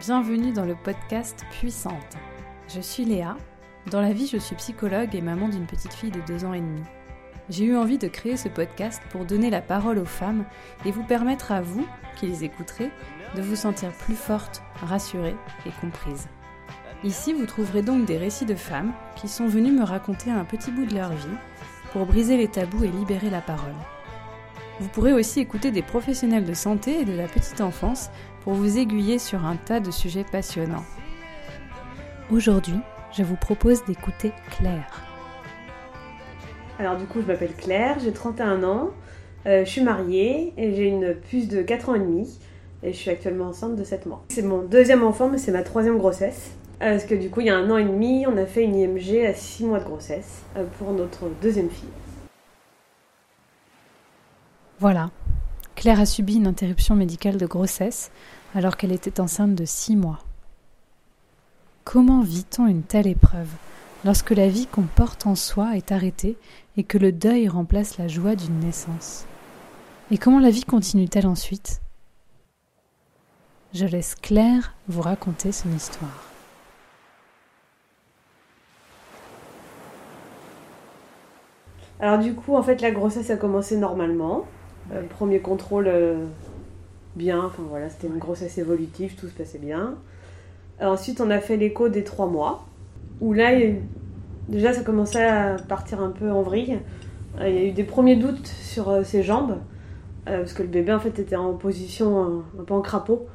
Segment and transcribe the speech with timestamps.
[0.00, 2.16] bienvenue dans le podcast Puissante.
[2.74, 3.36] Je suis Léa.
[3.90, 6.60] Dans la vie, je suis psychologue et maman d'une petite fille de deux ans et
[6.60, 6.80] demi.
[7.50, 10.46] J'ai eu envie de créer ce podcast pour donner la parole aux femmes
[10.86, 11.86] et vous permettre à vous,
[12.16, 12.90] qui les écouterez,
[13.36, 15.36] de vous sentir plus forte, rassurée
[15.66, 16.28] et comprise.
[17.04, 20.70] Ici, vous trouverez donc des récits de femmes qui sont venues me raconter un petit
[20.70, 21.38] bout de leur vie
[21.92, 23.76] pour briser les tabous et libérer la parole.
[24.80, 28.08] Vous pourrez aussi écouter des professionnels de santé et de la petite enfance
[28.42, 30.84] pour vous aiguiller sur un tas de sujets passionnants.
[32.30, 32.78] Aujourd'hui,
[33.12, 35.02] je vous propose d'écouter Claire.
[36.78, 38.90] Alors du coup, je m'appelle Claire, j'ai 31 ans,
[39.44, 42.38] euh, je suis mariée et j'ai une puce de 4 ans et demi
[42.82, 44.24] et je suis actuellement enceinte de 7 mois.
[44.30, 46.52] C'est mon deuxième enfant, mais c'est ma troisième grossesse.
[46.78, 48.74] Parce que du coup, il y a un an et demi, on a fait une
[48.74, 51.90] IMG à 6 mois de grossesse euh, pour notre deuxième fille.
[54.80, 55.10] Voilà,
[55.74, 58.10] Claire a subi une interruption médicale de grossesse
[58.54, 60.20] alors qu'elle était enceinte de 6 mois.
[61.84, 63.50] Comment vit-on une telle épreuve
[64.06, 66.38] lorsque la vie qu'on porte en soi est arrêtée
[66.78, 69.26] et que le deuil remplace la joie d'une naissance?
[70.10, 71.82] Et comment la vie continue-t-elle ensuite?
[73.74, 76.24] Je laisse Claire vous raconter son histoire.
[82.00, 84.46] Alors du coup, en fait, la grossesse a commencé normalement.
[84.92, 86.24] Euh, premier contrôle euh,
[87.14, 89.94] bien, enfin voilà, c'était une grossesse évolutive, tout se passait bien.
[90.80, 92.66] ensuite, on a fait l'écho des trois mois,
[93.20, 93.52] où là,
[94.48, 96.78] déjà, ça commençait à partir un peu en vrille.
[97.38, 99.58] Euh, il y a eu des premiers doutes sur ses jambes,
[100.24, 103.26] parce que le bébé, en fait, était en position un, peu en crapaud.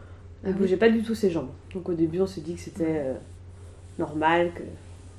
[0.44, 1.50] Il ne ah bougeait pas du tout ses jambes.
[1.74, 3.16] Donc au début, on s'est dit que c'était
[3.98, 4.62] normal, que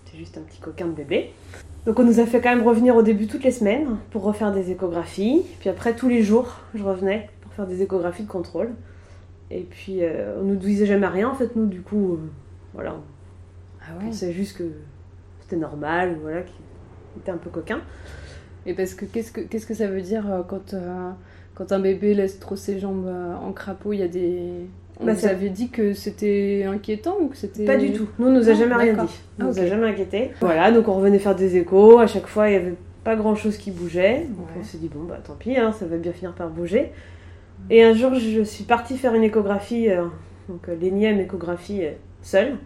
[0.05, 1.33] c'était juste un petit coquin de bébé.
[1.87, 4.53] Donc on nous a fait quand même revenir au début toutes les semaines pour refaire
[4.53, 5.45] des échographies.
[5.61, 8.70] Puis après tous les jours, je revenais pour faire des échographies de contrôle.
[9.53, 12.30] Et puis euh, on nous disait jamais rien en fait nous du coup euh,
[12.74, 12.97] voilà.
[13.80, 13.98] Ah ouais.
[14.02, 14.64] On pensait juste que
[15.41, 16.57] c'était normal voilà qu'il
[17.20, 17.80] était un peu coquin.
[18.67, 20.74] Et parce que qu'est-ce que qu'est-ce que ça veut dire euh, quand
[21.55, 23.08] quand un bébé laisse trop ses jambes
[23.41, 24.67] en crapaud, il y a des
[24.98, 27.64] on bah, vous avait dit que c'était inquiétant ou que c'était.
[27.64, 28.08] Pas du tout.
[28.18, 29.20] Nous, on nous a jamais rien dit.
[29.40, 30.30] On nous a jamais inquiété.
[30.40, 31.98] Voilà, donc on revenait faire des échos.
[31.98, 32.74] À chaque fois, il y avait
[33.05, 34.27] pas grand chose qui bougeait.
[34.36, 36.92] Donc on s'est dit, bon, bah tant pis, hein, ça va bien finir par bouger.
[37.68, 40.05] Et un jour, je suis partie faire une échographie, euh,
[40.48, 41.92] donc euh, l'énième échographie euh,
[42.23, 42.56] seule.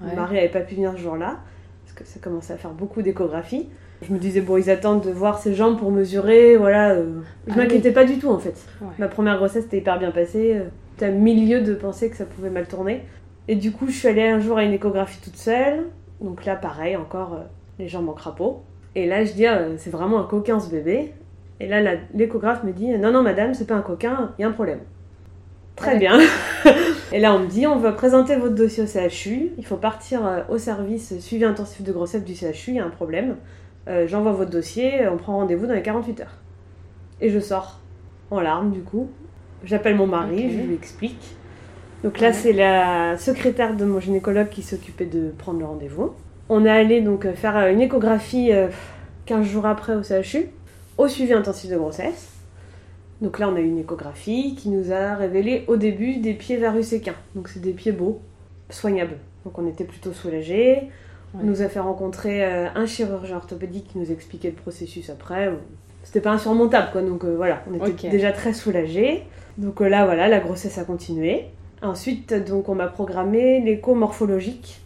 [0.00, 1.38] Mon mari n'avait pas pu venir ce jour-là,
[1.84, 3.68] parce que ça commençait à faire beaucoup d'échographies.
[4.02, 6.94] Je me disais, bon, ils attendent de voir ses jambes pour mesurer, voilà.
[6.94, 7.02] je
[7.50, 8.64] ah m'inquiétais pas du tout, en fait.
[8.98, 10.60] Ma première grossesse, était hyper bien passée
[11.02, 13.02] un milieu de penser que ça pouvait mal tourner.
[13.48, 15.86] Et du coup, je suis allée un jour à une échographie toute seule.
[16.20, 17.44] Donc là, pareil, encore euh,
[17.78, 18.62] les jambes en crapaud.
[18.94, 21.14] Et là, je dis, euh, c'est vraiment un coquin ce bébé.
[21.60, 24.48] Et là, l'échographe me dit, non, non, madame, c'est pas un coquin, il y a
[24.48, 24.80] un problème.
[25.76, 26.18] Très bien.
[27.12, 29.52] et là, on me dit, on va présenter votre dossier au CHU.
[29.56, 32.84] Il faut partir euh, au service suivi intensif de grossesse du CHU, il y a
[32.84, 33.36] un problème.
[34.04, 36.36] J'envoie votre dossier, on prend rendez-vous dans les 48 heures.
[37.22, 37.80] Et je sors
[38.30, 39.08] en larmes, du coup.
[39.64, 41.36] J'appelle mon mari, je lui explique.
[42.04, 46.12] Donc là, c'est la secrétaire de mon gynécologue qui s'occupait de prendre le rendez-vous.
[46.48, 48.50] On est allé donc euh, faire euh, une échographie
[49.26, 50.48] 15 euh, jours après au CHU,
[50.96, 52.28] au suivi intensif de grossesse.
[53.20, 56.56] Donc là, on a eu une échographie qui nous a révélé au début des pieds
[56.56, 57.16] varus-équins.
[57.34, 58.20] Donc c'est des pieds beaux,
[58.70, 59.16] soignables.
[59.44, 60.88] Donc on était plutôt soulagés.
[61.34, 65.52] On nous a fait rencontrer un chirurgien orthopédique qui nous expliquait le processus après.
[66.02, 67.02] C'était pas insurmontable, quoi.
[67.02, 69.24] Donc voilà, on était déjà très soulagés.
[69.58, 71.46] Donc euh, là, voilà, la grossesse a continué.
[71.82, 74.80] Ensuite, donc, on m'a programmé l'écho morphologique.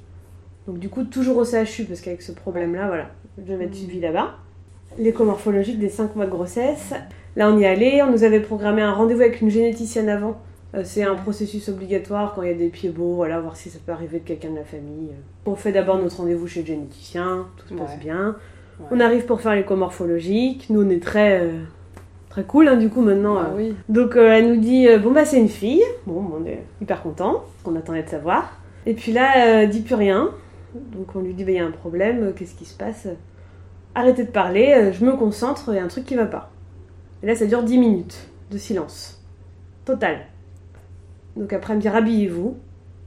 [0.67, 4.01] Donc du coup, toujours au CHU, parce qu'avec ce problème-là, voilà, je vais être suivie
[4.01, 4.35] là-bas.
[4.99, 6.93] L'écho morphologique des 5 mois de grossesse.
[7.37, 10.39] Là, on y allait, on nous avait programmé un rendez-vous avec une généticienne avant.
[10.75, 13.69] Euh, c'est un processus obligatoire quand il y a des pieds beaux, voilà, voir si
[13.69, 15.11] ça peut arriver de quelqu'un de la famille.
[15.45, 18.37] On fait d'abord notre rendez-vous chez le généticien, tout se passe bien.
[18.91, 20.67] On arrive pour faire l'écho morphologique.
[20.71, 21.41] Nous, on est très...
[21.41, 21.61] Euh,
[22.33, 23.37] très cool hein, du coup maintenant.
[23.39, 23.73] Ah euh.
[23.91, 27.45] Donc euh, elle nous dit bon bah c'est une fille, bon on est hyper content,
[27.67, 28.59] on attendait de savoir.
[28.87, 30.31] Et puis là elle dit plus rien,
[30.75, 33.07] donc on lui dit bah il y a un problème, qu'est-ce qui se passe?
[33.95, 36.51] Arrêtez de parler, je me concentre, il y a un truc qui va pas.
[37.23, 39.23] Et là ça dure 10 minutes de silence,
[39.85, 40.21] total.
[41.37, 42.57] Donc après elle me dit rhabillez-vous.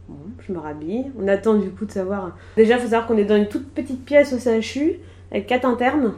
[0.07, 0.16] Bon,
[0.48, 1.12] je me rhabille.
[1.19, 2.38] On attend du coup de savoir.
[2.56, 5.00] Déjà, il faut savoir qu'on est dans une toute petite pièce au CHU
[5.36, 6.14] avec quatre internes,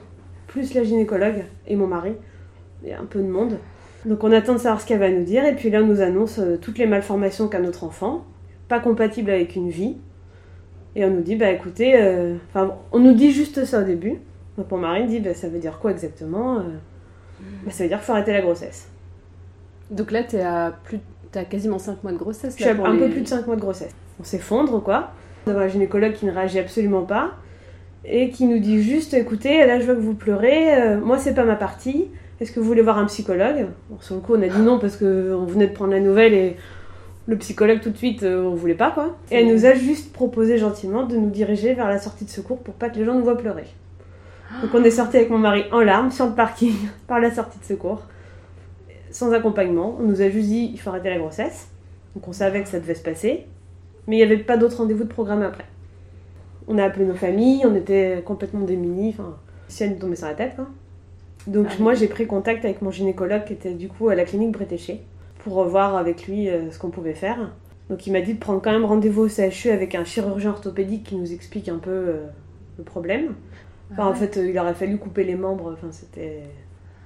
[0.46, 2.14] plus la gynécologue et mon mari
[2.84, 3.58] il y a un peu de monde.
[4.06, 6.02] Donc on attend de savoir ce qu'elle va nous dire, et puis là on nous
[6.02, 8.26] annonce euh, toutes les malformations qu'a notre enfant,
[8.68, 9.98] pas compatible avec une vie.
[10.96, 14.20] Et on nous dit, bah écoutez, euh, enfin on nous dit juste ça au début.
[14.56, 16.62] Donc mon mari dit, bah ça veut dire quoi exactement euh,
[17.66, 18.88] bah, Ça veut dire qu'il faut arrêter la grossesse.
[19.90, 21.00] Donc là t'es à, plus,
[21.34, 23.56] as quasiment 5 mois de grossesse Je suis à un peu plus de 5 mois
[23.56, 23.96] de grossesse.
[24.20, 25.12] on s'effondre quoi.
[25.48, 27.36] On a un gynécologue qui ne réagit absolument pas
[28.08, 31.34] et qui nous dit juste écoutez, là je vois que vous pleurez, euh, moi c'est
[31.34, 32.08] pas ma partie,
[32.40, 33.68] est-ce que vous voulez voir un psychologue?
[34.00, 36.56] Sur le coup, on a dit non parce qu'on venait de prendre la nouvelle et
[37.26, 39.18] le psychologue tout de suite, euh, on voulait pas quoi.
[39.32, 42.60] Et elle nous a juste proposé gentiment de nous diriger vers la sortie de secours
[42.60, 43.66] pour pas que les gens nous voient pleurer.
[44.62, 46.74] Donc on est sorti avec mon mari en larmes sur le parking
[47.08, 48.04] par la sortie de secours,
[49.12, 49.98] sans accompagnement.
[50.00, 51.68] On nous a juste dit il faut arrêter la grossesse.
[52.16, 53.46] Donc on savait que ça devait se passer,
[54.08, 55.66] mais il n'y avait pas d'autres rendez-vous de programme après.
[56.68, 59.38] On a appelé nos familles, on était complètement démunis, enfin,
[59.68, 60.68] si elle nous tombait sur la tête quoi.
[61.48, 64.26] Donc ah moi j'ai pris contact avec mon gynécologue qui était du coup à la
[64.26, 65.02] clinique Bretéché
[65.40, 67.52] pour revoir avec lui euh, ce qu'on pouvait faire.
[67.90, 71.06] Donc il m'a dit de prendre quand même rendez-vous au CHU avec un chirurgien orthopédique
[71.06, 72.26] qui nous explique un peu euh,
[72.78, 73.34] le problème.
[73.92, 76.42] Enfin, En fait, euh, il aurait fallu couper les membres, enfin c'était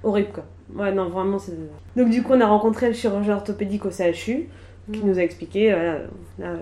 [0.02, 0.44] horrible quoi.
[0.74, 1.52] Ouais, non, vraiment c'est.
[1.94, 4.48] Donc du coup, on a rencontré le chirurgien orthopédique au CHU
[4.92, 5.06] qui mm.
[5.06, 5.98] nous a expliqué, voilà,
[6.40, 6.56] là,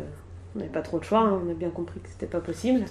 [0.55, 2.85] on n'avait pas trop de choix, hein, on a bien compris que c'était pas possible.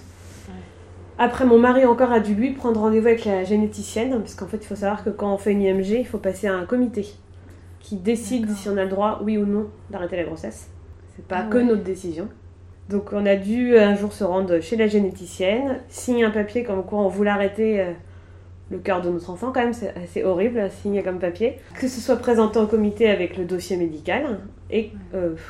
[1.18, 4.56] Après, mon mari encore a dû lui prendre rendez-vous avec la généticienne, parce qu'en fait,
[4.56, 7.06] il faut savoir que quand on fait une IMG, il faut passer à un comité
[7.80, 10.70] qui décide si on a le droit, oui ou non, d'arrêter la grossesse.
[11.16, 12.28] C'est pas ah que notre décision.
[12.88, 16.84] Donc on a dû un jour se rendre chez la généticienne, signer un papier comme
[16.84, 17.92] quoi on voulait arrêter euh,
[18.70, 21.58] le cœur de notre enfant, quand même, c'est assez horrible à signer comme papier.
[21.78, 24.40] Que ce soit présenté au comité avec le dossier médical,
[24.70, 24.92] et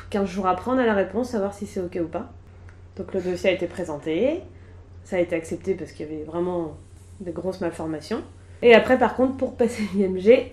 [0.09, 2.31] 15 euh, jours après on a la réponse, savoir si c'est ok ou pas.
[2.97, 4.41] Donc le dossier a été présenté,
[5.03, 6.77] ça a été accepté parce qu'il y avait vraiment
[7.19, 8.21] de grosses malformations.
[8.63, 10.51] Et après par contre pour passer l'IMG,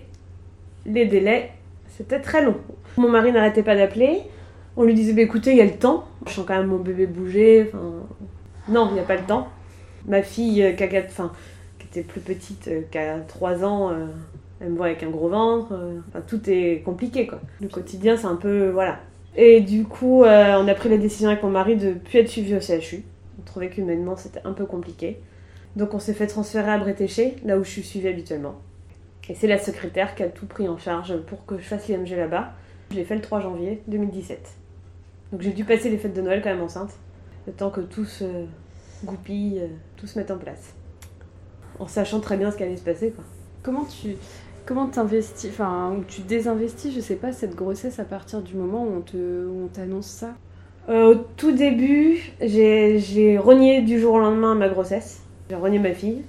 [0.85, 1.51] les délais
[1.99, 2.55] c'était très long.
[2.95, 4.21] Mon mari n'arrêtait pas d'appeler.
[4.77, 6.05] On lui disait, bah, écoutez, il y a le temps.
[6.25, 7.67] Je sens quand même mon bébé bouger.
[7.67, 7.91] Enfin,
[8.69, 9.49] non, il n'y a pas le temps.
[10.07, 11.33] Ma fille, euh, qui, enfin,
[11.91, 14.05] qui était plus petite, euh, qui a 3 ans, euh,
[14.61, 15.73] elle me voit avec un gros ventre.
[16.09, 17.39] Enfin, tout est compliqué, quoi.
[17.61, 18.69] Le quotidien, c'est un peu...
[18.69, 18.99] Voilà.
[19.35, 22.27] Et du coup, on a pris la décision avec mon mari de ne plus être
[22.27, 23.03] suivi au CHU.
[23.39, 25.21] On trouvait qu'humainement, c'était un peu compliqué.
[25.75, 28.55] Donc on s'est fait transférer à Bretéché, là où je suis suivie habituellement.
[29.29, 32.17] Et c'est la secrétaire qui a tout pris en charge pour que je fasse l'IMG
[32.17, 32.53] là-bas.
[32.89, 34.39] Je l'ai fait le 3 janvier 2017.
[35.31, 36.97] Donc j'ai dû passer les fêtes de Noël quand même enceinte.
[37.45, 38.25] Le temps que tout se
[39.05, 40.73] goupille, euh, tout se mette en place.
[41.79, 43.11] En sachant très bien ce qui allait se passer.
[43.11, 43.23] Quoi.
[43.63, 44.15] Comment tu
[44.65, 48.83] comment t'investis, enfin, ou tu désinvestis, je sais pas, cette grossesse à partir du moment
[48.83, 50.35] où on, te, on t'annonce ça?
[50.89, 55.21] Euh, Au tout début, j'ai, j'ai renié du jour au lendemain ma grossesse.
[55.49, 56.21] J'ai renié ma fille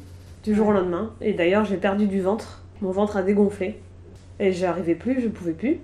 [0.43, 1.11] du jour au lendemain.
[1.20, 3.79] Et d'ailleurs, j'ai perdu du ventre mon ventre a dégonflé.
[4.38, 5.79] Et j'arrivais plus, je pouvais plus.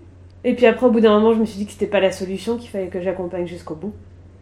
[0.44, 2.12] Et puis après, au bout d'un moment, je me suis dit que c'était pas la
[2.12, 3.92] solution, qu'il fallait que j'accompagne jusqu'au bout.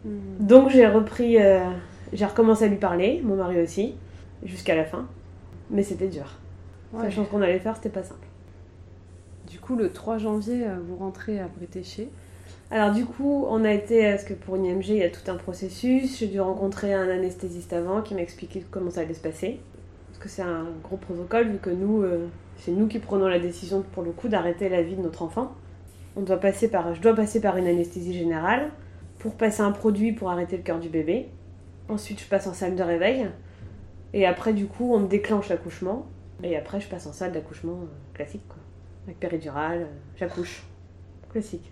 [0.05, 0.09] Hmm.
[0.39, 1.59] Donc j'ai repris, euh,
[2.13, 3.95] j'ai recommencé à lui parler, mon mari aussi,
[4.45, 5.07] jusqu'à la fin.
[5.69, 6.37] Mais c'était dur.
[6.93, 8.27] La Sachant qu'on allait faire, c'était pas simple.
[9.49, 12.09] Du coup, le 3 janvier, euh, vous rentrez à Bretéché.
[12.71, 15.29] Alors du coup, on a été, parce que pour une IMG, il y a tout
[15.29, 16.17] un processus.
[16.19, 19.59] J'ai dû rencontrer un anesthésiste avant qui m'a expliqué comment ça allait se passer.
[20.07, 22.27] Parce que c'est un gros protocole, vu que nous, euh,
[22.57, 25.53] c'est nous qui prenons la décision, pour le coup, d'arrêter la vie de notre enfant.
[26.15, 28.71] On doit passer par, je dois passer par une anesthésie générale
[29.19, 31.27] pour passer un produit pour arrêter le cœur du bébé.
[31.89, 33.27] Ensuite, je passe en salle de réveil.
[34.15, 36.07] Et après, du coup, on me déclenche l'accouchement.
[36.41, 38.57] Et après, je passe en salle d'accouchement euh, classique, quoi.
[39.05, 39.85] Avec péridurale, euh,
[40.15, 40.63] j'accouche.
[41.31, 41.69] Classique.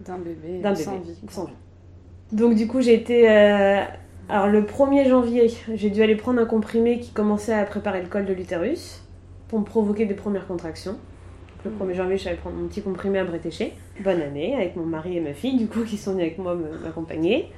[0.00, 1.52] D'un bébé, D'un bébé sans, vie, sans vie.
[2.32, 3.30] Donc, du coup, j'ai été.
[3.30, 3.82] Euh,
[4.30, 8.08] alors, le 1er janvier, j'ai dû aller prendre un comprimé qui commençait à préparer le
[8.08, 9.02] col de l'utérus
[9.48, 10.96] pour me provoquer des premières contractions.
[11.66, 13.74] Le 1er janvier, je suis allée prendre mon petit comprimé à Bretéché.
[14.02, 16.56] Bonne année, avec mon mari et ma fille, du coup, qui sont venus avec moi
[16.82, 17.52] m'accompagner.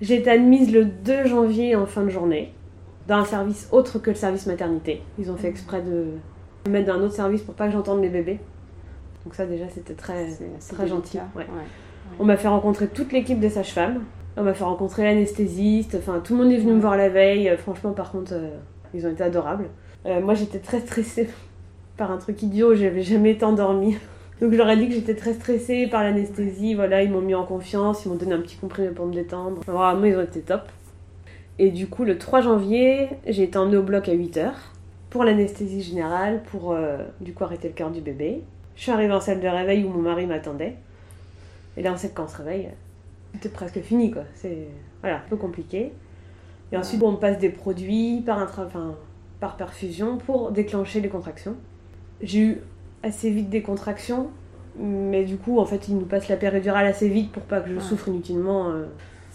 [0.00, 2.52] J'ai été admise le 2 janvier en fin de journée,
[3.08, 5.02] dans un service autre que le service maternité.
[5.18, 6.06] Ils ont fait exprès de
[6.66, 8.40] me mettre dans un autre service pour pas que j'entende mes bébés.
[9.24, 10.28] Donc ça déjà c'était très,
[10.72, 11.18] très gentil.
[12.18, 14.02] On m'a fait rencontrer toute l'équipe des sages-femmes.
[14.36, 15.96] On m'a fait rencontrer l'anesthésiste.
[15.98, 17.52] Enfin, tout le monde est venu me voir la veille.
[17.58, 18.50] Franchement, par contre, euh,
[18.94, 19.68] ils ont été adorables.
[20.04, 21.28] Euh, moi, j'étais très stressée
[21.96, 23.96] par un truc idiot, j'avais jamais été endormie.
[24.40, 27.34] Donc je leur ai dit que j'étais très stressée par l'anesthésie, voilà, ils m'ont mis
[27.34, 29.62] en confiance, ils m'ont donné un petit comprimé pour me détendre.
[29.66, 30.68] Vraiment, ils ont été top.
[31.58, 34.50] Et du coup, le 3 janvier, j'ai été emmenée au bloc à 8h
[35.10, 38.42] pour l'anesthésie générale, pour euh, du coup arrêter le cœur du bébé.
[38.74, 40.76] Je suis arrivée en salle de réveil où mon mari m'attendait.
[41.76, 42.68] Et là, on sait que quand on se réveille,
[43.34, 44.24] c'était presque fini, quoi.
[44.34, 44.68] C'est
[45.00, 45.92] voilà, un peu compliqué.
[46.72, 48.94] Et ensuite, on passe des produits par un, enfin,
[49.40, 51.56] par perfusion pour déclencher les contractions.
[52.20, 52.60] J'ai eu
[53.02, 54.28] assez vite des contractions,
[54.78, 57.70] mais du coup, en fait, ils nous passent la péridurale assez vite pour pas que
[57.70, 58.70] je souffre inutilement.
[58.70, 58.86] Euh,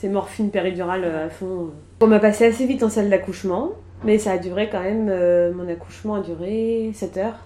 [0.01, 1.69] c'est morphine péridurale euh, à fond.
[2.01, 5.07] On m'a passé assez vite en salle d'accouchement, mais ça a duré quand même.
[5.09, 7.39] Euh, mon accouchement a duré 7 heures.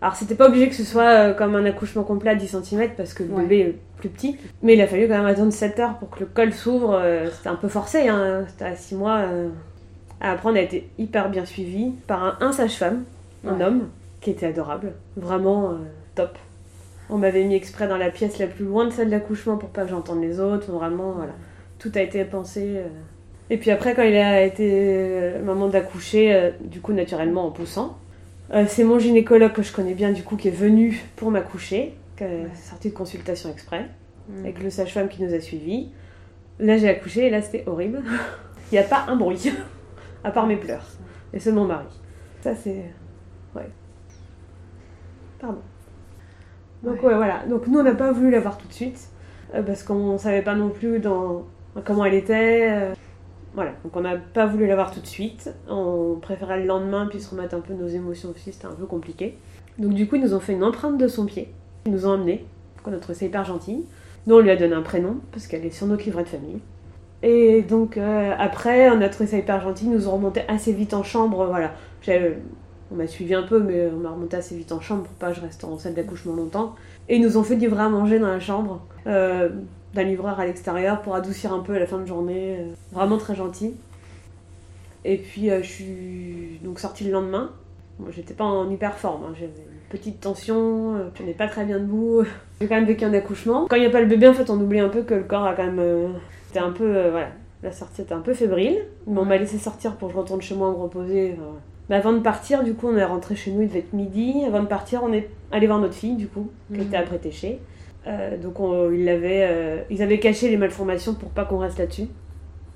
[0.00, 3.12] Alors c'était pas obligé que ce soit comme un accouchement complet à 10 cm parce
[3.14, 5.94] que le bébé est plus petit, mais il a fallu quand même attendre 7 heures
[5.98, 7.00] pour que le col s'ouvre.
[7.32, 8.44] c'était un peu forcé, hein.
[8.48, 9.22] c'était à 6 mois.
[10.20, 13.04] Après on a été hyper bien suivi par un, sage-femme,
[13.46, 13.88] un homme,
[14.20, 15.78] qui était adorable, vraiment
[16.14, 16.36] top.
[17.08, 19.84] On m'avait mis exprès dans la pièce la plus loin de celle d'accouchement pour pas
[19.84, 20.70] que j'entende les autres.
[20.70, 21.32] Vraiment, voilà.
[21.84, 22.78] Tout a été pensé.
[22.78, 22.88] Euh.
[23.50, 27.50] Et puis après, quand il a été le moment d'accoucher, euh, du coup, naturellement en
[27.50, 27.98] poussant,
[28.54, 31.92] euh, c'est mon gynécologue que je connais bien, du coup, qui est venu pour m'accoucher,
[32.16, 33.90] qui est sorti de consultation exprès,
[34.30, 34.40] mm.
[34.40, 35.90] avec le sage-femme qui nous a suivis.
[36.58, 38.02] Là, j'ai accouché et là, c'était horrible.
[38.72, 39.52] il n'y a pas un bruit,
[40.24, 40.86] à part mes pleurs.
[41.34, 41.86] Et c'est mon mari.
[42.40, 42.84] Ça, c'est.
[43.54, 43.68] Ouais.
[45.38, 45.60] Pardon.
[46.82, 47.14] Donc ouais.
[47.14, 47.44] voilà.
[47.46, 49.08] Donc nous on n'a pas voulu la voir tout de suite
[49.54, 51.44] euh, parce qu'on savait pas non plus dans
[51.84, 52.70] comment elle était.
[52.70, 52.94] Euh,
[53.54, 53.72] voilà.
[53.84, 55.52] Donc on n'a pas voulu la voir tout de suite.
[55.68, 58.52] On préférait le lendemain puis se remettre un peu nos émotions aussi.
[58.52, 59.38] C'était un peu compliqué.
[59.78, 61.52] Donc du coup ils nous ont fait une empreinte de son pied.
[61.86, 62.46] Ils nous ont emmenés.
[62.86, 63.84] On a trouvé ça hyper gentil.
[64.26, 66.60] Nous on lui a donné un prénom parce qu'elle est sur notre livret de famille.
[67.22, 70.74] Et donc euh, après, on a trouvé ça hyper gentil, ils nous ont remonté assez
[70.74, 71.72] vite en chambre, voilà.
[72.92, 75.30] On m'a suivi un peu, mais on m'a remonté assez vite en chambre pour pas
[75.30, 76.74] que je reste en salle d'accouchement longtemps.
[77.08, 79.48] Et ils nous ont fait livrer à manger dans la chambre euh,
[79.94, 82.56] d'un livreur à l'extérieur pour adoucir un peu à la fin de journée.
[82.58, 83.74] Euh, vraiment très gentil.
[85.04, 87.50] Et puis euh, je suis donc sortie le lendemain.
[87.98, 89.34] Moi j'étais pas en hyper forme, hein.
[89.34, 92.24] j'avais une petite tension, je n'ai pas très bien debout.
[92.60, 93.66] J'ai quand même vécu un accouchement.
[93.68, 95.22] Quand il n'y a pas le bébé, en fait, on oublie un peu que le
[95.22, 96.14] corps a quand même.
[96.46, 97.10] C'était un peu.
[97.10, 97.28] voilà,
[97.62, 98.78] la sortie était un peu fébrile.
[99.06, 101.36] Mais on m'a laissé sortir pour que je retourne chez moi me reposer.
[101.90, 104.44] Mais avant de partir, du coup, on est rentré chez nous, il devait être midi.
[104.46, 107.06] Avant de partir, on est allé voir notre fille, du coup, qui était mhm.
[107.12, 107.60] à chez.
[108.06, 108.56] Euh, donc
[108.92, 112.08] ils, avaient, euh, ils avaient caché les malformations pour pas qu'on reste là-dessus.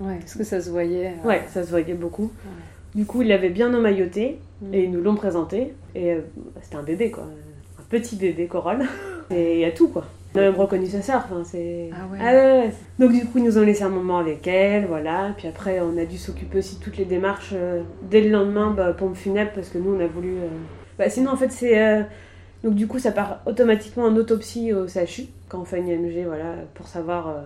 [0.00, 1.12] Ouais, parce que ça se voyait.
[1.24, 2.30] Euh, ouais, ça se voyait beaucoup.
[2.94, 4.74] Du coup, ils l'avaient bien emmailloté mhm.
[4.74, 5.74] et ils nous l'ont présenté.
[5.94, 6.16] Et
[6.62, 7.24] c'était un bébé, quoi.
[7.78, 8.84] Un petit bébé corolle.
[9.30, 10.06] et il y a tout, quoi.
[10.34, 11.24] On a même reconnu sa sœur.
[11.24, 11.90] Enfin, c'est...
[11.92, 12.18] Ah, ouais.
[12.20, 12.72] ah ouais.
[12.98, 15.32] Donc du coup, ils nous ont laissé un moment avec elle, voilà.
[15.36, 18.70] Puis après, on a dû s'occuper aussi de toutes les démarches euh, dès le lendemain,
[18.70, 20.36] bah, pompe funèbre, parce que nous, on a voulu...
[20.36, 20.48] Euh,
[20.98, 22.06] bah, sinon, en fait, c'est...
[22.64, 25.88] Euh, donc du coup, ça part automatiquement en autopsie au CHU, quand on fait une
[25.88, 27.44] IMG, voilà, pour savoir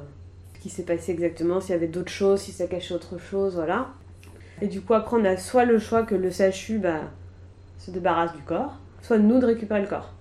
[0.54, 3.54] ce qui s'est passé exactement, s'il y avait d'autres choses, si ça cachait autre chose,
[3.54, 3.88] voilà.
[4.60, 7.00] Et du coup, après, on a soit le choix que le CHU bah,
[7.78, 10.12] se débarrasse du corps, soit nous de récupérer le corps.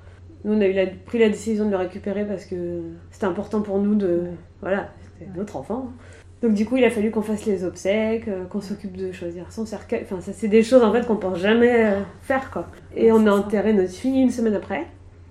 [0.44, 2.82] Nous, on a eu pris la décision de le récupérer parce que
[3.12, 4.24] c'était important pour nous de.
[4.62, 5.92] Voilà, c'était notre enfant.
[6.42, 9.52] Donc, du coup, il a fallu qu'on fasse les obsèques, euh, qu'on s'occupe de choisir
[9.52, 10.02] son cercueil.
[10.04, 12.68] Enfin, ça, c'est des choses en fait qu'on pense jamais euh, faire, quoi.
[12.96, 14.88] Et on a enterré notre fille une semaine après,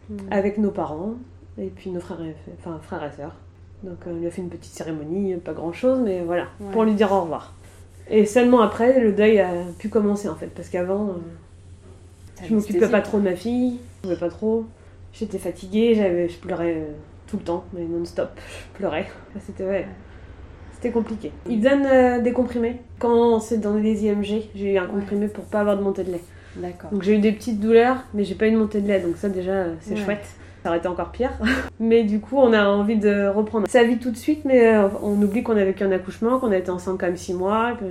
[0.09, 0.19] hmm.
[0.31, 1.15] avec nos parents,
[1.59, 3.35] et puis nos frères et, enfin, frères et sœurs.
[3.83, 6.85] Donc, euh, on lui a fait une petite cérémonie, pas grand chose, mais voilà, pour
[6.85, 7.55] lui dire au revoir.
[8.09, 11.17] Et seulement après, le deuil a pu commencer en fait, parce qu'avant,
[12.45, 14.65] je m'occupais pas trop de ma fille, je pouvais pas trop.
[15.13, 16.87] J'étais fatiguée, j'avais, je pleurais
[17.27, 19.07] tout le temps, mais non-stop, je pleurais.
[19.47, 19.87] C'était ouais,
[20.81, 21.31] c'était compliqué.
[21.47, 24.45] Ils donnent euh, des comprimés quand c'est dans les IMG.
[24.55, 26.23] J'ai eu un comprimé pour pas avoir de montée de lait.
[26.57, 26.91] D'accord.
[26.91, 29.17] Donc j'ai eu des petites douleurs, mais j'ai pas eu de montée de lait, donc
[29.17, 30.25] ça déjà euh, c'est chouette.
[30.63, 31.33] Ça aurait été encore pire.
[31.81, 35.21] mais du coup, on a envie de reprendre sa vie tout de suite, mais on
[35.23, 37.85] oublie qu'on a vécu un accouchement, qu'on a été ensemble quand même 6 mois, que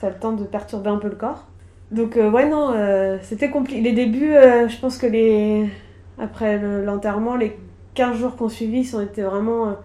[0.00, 1.46] ça a le temps de perturber un peu le corps.
[1.90, 2.74] Donc ouais non,
[3.22, 3.80] c'était compliqué.
[3.80, 4.34] Les débuts,
[4.68, 5.68] je pense que les
[6.20, 7.56] après l'enterrement, les
[7.94, 9.76] 15 jours qu'on suivit, ont été vraiment.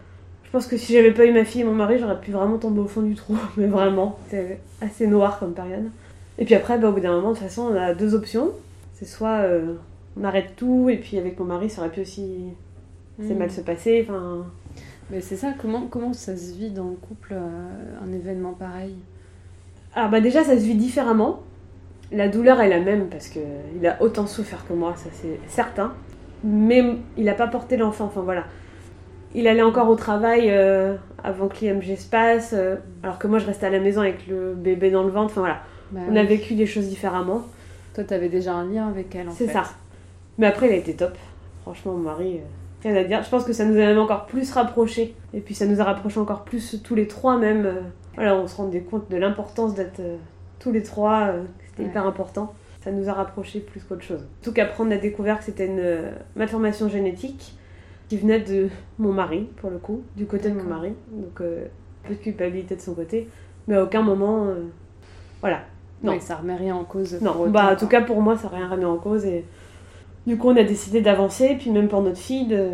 [0.54, 2.60] Je pense que si j'avais pas eu ma fille et mon mari, j'aurais pu vraiment
[2.60, 3.36] tomber au fond du trou.
[3.58, 5.90] Mais vraiment, c'était assez noir comme période.
[6.38, 8.52] Et puis après, bah, au bout d'un moment, de toute façon, on a deux options.
[8.94, 9.74] C'est soit euh,
[10.16, 12.44] on arrête tout, et puis avec mon mari, ça aurait pu aussi
[13.20, 13.38] c'est hmm.
[13.40, 14.06] mal se passer.
[14.08, 14.46] Enfin.
[15.10, 18.94] Mais c'est ça, comment, comment ça se vit dans le couple, euh, un événement pareil?
[19.96, 21.42] Alors bah déjà, ça se vit différemment.
[22.12, 25.94] La douleur est la même parce qu'il a autant souffert que moi, ça c'est certain
[26.44, 28.06] mais il n'a pas porté l'enfant.
[28.06, 28.46] Enfin voilà.
[29.36, 33.40] Il allait encore au travail euh, avant que l'IMG se passe, euh, alors que moi
[33.40, 35.32] je restais à la maison avec le bébé dans le ventre.
[35.32, 35.60] Enfin voilà.
[35.92, 37.44] Bah on a vécu des choses différemment.
[37.94, 39.46] Toi, tu avais déjà un lien avec elle en fait.
[39.46, 39.64] C'est ça.
[40.38, 41.16] Mais après, il a été top.
[41.62, 43.24] Franchement, mon mari, euh, rien à dire.
[43.24, 45.16] Je pense que ça nous a même encore plus rapprochés.
[45.34, 47.68] Et puis ça nous a rapprochés encore plus tous les trois même.
[48.16, 50.02] voilà, on se rendait compte de l'importance d'être
[50.60, 51.34] tous les trois.
[51.70, 54.20] C'était hyper important ça nous a rapprochés plus qu'autre chose.
[54.20, 56.02] En tout cas, après, on a découvert que c'était une
[56.36, 57.56] malformation génétique
[58.14, 60.94] qui venait de mon mari, pour le coup, du côté de mon mari.
[61.12, 61.66] Donc, euh,
[62.04, 63.28] peu de culpabilité de son côté,
[63.68, 64.46] mais à aucun moment.
[64.50, 64.66] Euh,
[65.42, 65.62] voilà.
[66.04, 66.20] Non.
[66.20, 67.20] ça remet rien en cause.
[67.22, 69.26] Non, bah, en tout cas, pour moi, ça rien remis en cause.
[69.26, 69.46] Et
[70.28, 72.70] du coup, on a décidé d'avancer, puis même pour notre fille, de.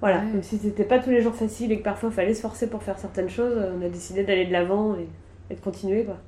[0.00, 2.42] Voilà, même si c'était pas tous les jours facile et que parfois il fallait se
[2.42, 5.08] forcer pour faire certaines choses, on a décidé d'aller de l'avant et,
[5.50, 6.18] et de continuer, quoi.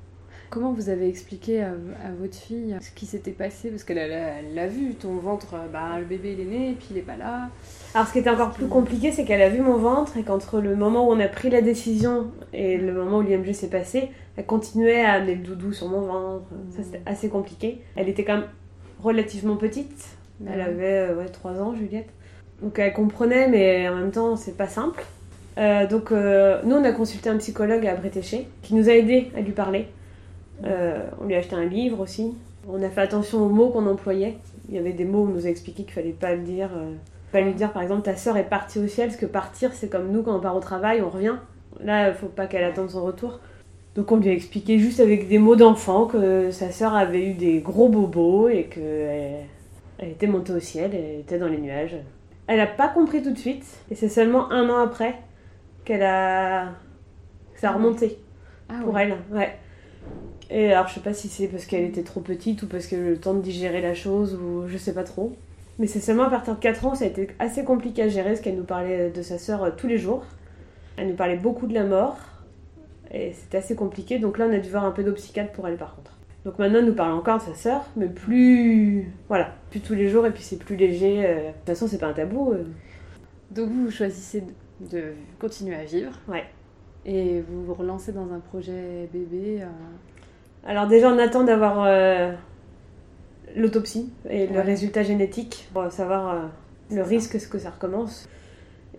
[0.49, 1.73] Comment vous avez expliqué à,
[2.19, 3.69] votre fille ce qui s'était passé?
[3.69, 6.97] Parce qu'elle l'a vu, ton ventre, bah, le bébé il est né, et puis il
[6.97, 7.49] est pas là.
[7.93, 10.59] Alors ce qui était encore plus compliqué, c'est qu'elle a vu mon ventre et qu'entre
[10.59, 14.09] le moment où on a pris la décision et le moment où l'IMG s'est passé,
[14.37, 16.45] elle continuait à amener le doudou sur mon ventre.
[16.75, 17.81] Ça c'était assez compliqué.
[17.95, 18.47] Elle était quand même
[19.03, 20.07] relativement petite.
[20.47, 22.09] Elle avait ouais, 3 ans, Juliette.
[22.63, 25.05] Donc elle comprenait, mais en même temps, c'est pas simple.
[25.59, 29.29] Euh, donc euh, nous, on a consulté un psychologue à Bretéché qui nous a aidé
[29.35, 29.87] à lui parler.
[30.65, 32.33] Euh, on lui a acheté un livre aussi.
[32.67, 34.37] On a fait attention aux mots qu'on employait.
[34.67, 36.69] Il y avait des mots où on nous a expliqué qu'il fallait pas le dire.
[37.31, 39.87] Pas lui dire par exemple ta sœur est partie au ciel, parce que partir c'est
[39.87, 41.35] comme nous quand on part au travail, on revient.
[41.83, 43.39] Là, il faut pas qu'elle attende son retour.
[43.95, 47.33] Donc on lui a expliqué juste avec des mots d'enfant que sa sœur avait eu
[47.33, 49.45] des gros bobos et qu'elle
[49.97, 51.97] elle était montée au ciel, elle était dans les nuages.
[52.47, 55.15] Elle n'a pas compris tout de suite, et c'est seulement un an après
[55.85, 56.69] qu'elle a.
[57.55, 58.17] ça a remonté
[58.69, 59.17] ah pour elle.
[59.31, 59.55] Ouais.
[60.49, 62.99] Et alors, je sais pas si c'est parce qu'elle était trop petite ou parce qu'elle
[62.99, 65.35] a eu le temps de digérer la chose ou je sais pas trop.
[65.77, 68.29] Mais c'est seulement à partir de 4 ans, ça a été assez compliqué à gérer
[68.29, 70.25] parce qu'elle nous parlait de sa sœur euh, tous les jours.
[70.97, 72.17] Elle nous parlait beaucoup de la mort.
[73.11, 74.19] Et c'était assez compliqué.
[74.19, 76.11] Donc là, on a dû voir un peu d'obsicade pour elle par contre.
[76.45, 79.11] Donc maintenant, elle nous parle encore de sa sœur, mais plus.
[79.27, 81.25] Voilà, plus tous les jours et puis c'est plus léger.
[81.25, 81.35] Euh.
[81.35, 82.53] De toute façon, c'est pas un tabou.
[82.53, 82.63] Euh.
[83.51, 84.43] Donc vous, choisissez
[84.91, 86.11] de continuer à vivre.
[86.27, 86.45] Ouais.
[87.05, 89.61] Et vous vous relancez dans un projet bébé.
[89.61, 89.65] Euh.
[90.65, 91.87] Alors déjà, on attend d'avoir
[93.55, 96.49] l'autopsie et le résultat génétique pour savoir
[96.91, 98.27] le risque que ça recommence.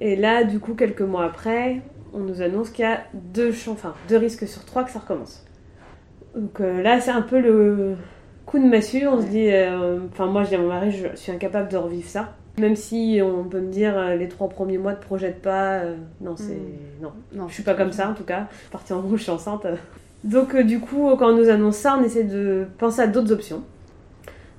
[0.00, 1.82] Et là, du coup, quelques mois après,
[2.14, 5.44] on nous annonce qu'il y a deux, enfin, deux risques sur trois que ça recommence.
[6.34, 7.96] Donc euh, là, c'est un peu le
[8.46, 9.06] coup de massue.
[9.06, 11.76] On se dit, euh, enfin, moi, je dis à mon mari, je suis incapable de
[11.76, 12.34] revivre ça.
[12.58, 15.82] Même si on peut me dire euh, les trois premiers mois, ne projette pas.
[16.20, 16.54] non, c'est.
[16.54, 17.02] Hmm.
[17.02, 17.12] Non.
[17.32, 18.48] non, je suis pas comme ça en tout cas.
[18.70, 19.66] Partie en rouge, je suis enceinte.
[20.24, 23.62] Donc, du coup, quand on nous annonce ça, on essaie de penser à d'autres options.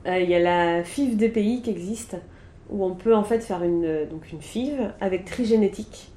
[0.08, 2.18] Il y a la FIV pays qui existe,
[2.72, 6.12] où on peut en fait faire une, donc une FIV avec trigénétique.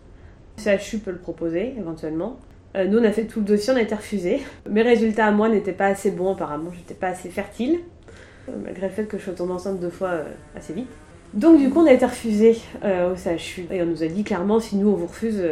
[0.57, 2.39] CHU peut le proposer éventuellement.
[2.77, 4.41] Euh, nous, on a fait tout le dossier, on a été refusé.
[4.69, 7.81] Mes résultats à moi n'étaient pas assez bons apparemment, j'étais pas assez fertile,
[8.49, 10.25] euh, malgré le fait que je sois tombée enceinte deux fois euh,
[10.57, 10.89] assez vite.
[11.35, 13.67] Donc du coup, on a été refusé au CHU.
[13.73, 15.43] Et on nous a dit clairement, si nous on vous refuse,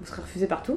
[0.00, 0.76] vous serez refusé partout.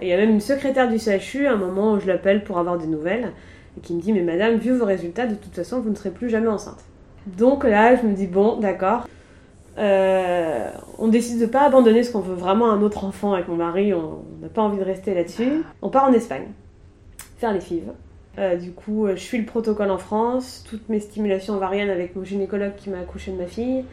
[0.00, 2.58] Il y a même une secrétaire du CHU, à un moment où je l'appelle pour
[2.58, 3.32] avoir des nouvelles,
[3.76, 6.10] et qui me dit, mais madame, vu vos résultats, de toute façon, vous ne serez
[6.10, 6.84] plus jamais enceinte.
[7.26, 9.06] Donc là, je me dis, bon, d'accord.
[9.78, 13.56] Euh, on décide de pas abandonner ce qu'on veut vraiment un autre enfant avec mon
[13.56, 15.62] mari, on n'a pas envie de rester là-dessus.
[15.80, 16.48] On part en Espagne,
[17.38, 17.84] faire les FIV.
[18.38, 22.16] Euh, du coup, euh, je suis le protocole en France, toutes mes stimulations ovariennes avec
[22.16, 23.84] mon gynécologue qui m'a accouché de ma fille.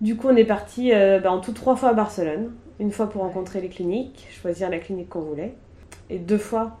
[0.00, 2.52] Du coup, on est parti bah, en tout trois fois à Barcelone.
[2.80, 5.54] Une fois pour rencontrer les cliniques, choisir la clinique qu'on voulait.
[6.08, 6.78] Et deux fois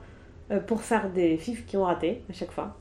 [0.66, 2.76] pour faire des FIV qui ont raté à chaque fois.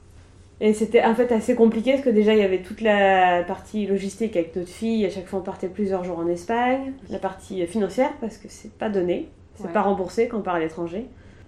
[0.62, 3.86] Et c'était en fait assez compliqué parce que déjà il y avait toute la partie
[3.86, 7.66] logistique avec notre fille, à chaque fois on partait plusieurs jours en Espagne, la partie
[7.68, 11.06] financière parce que c'est pas donné, c'est pas remboursé quand on part à l'étranger.